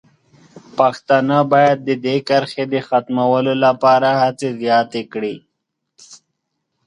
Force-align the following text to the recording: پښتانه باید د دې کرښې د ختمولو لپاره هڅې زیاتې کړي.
پښتانه 0.77 1.37
باید 1.53 1.77
د 1.87 1.89
دې 2.05 2.15
کرښې 2.27 2.65
د 2.73 2.75
ختمولو 2.87 3.53
لپاره 3.65 4.09
هڅې 4.21 4.49
زیاتې 4.61 5.01
کړي. 5.13 5.35